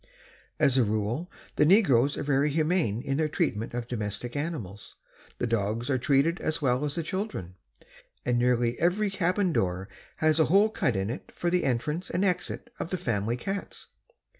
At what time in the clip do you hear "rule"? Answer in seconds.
0.83-1.29